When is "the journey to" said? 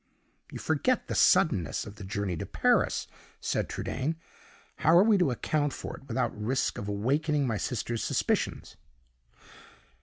1.97-2.45